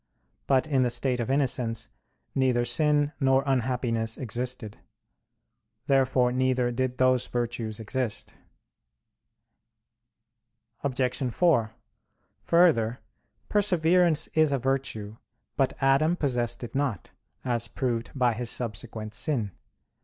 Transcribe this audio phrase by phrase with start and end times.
[0.47, 1.87] But in the state of innocence
[2.33, 4.79] neither sin nor unhappiness existed.
[5.85, 8.35] Therefore neither did those virtues exist.
[10.83, 11.31] Obj.
[11.31, 11.75] 4:
[12.43, 12.99] Further,
[13.47, 15.17] perseverance is a virtue.
[15.55, 17.11] But Adam possessed it not;
[17.45, 19.51] as proved by his subsequent sin.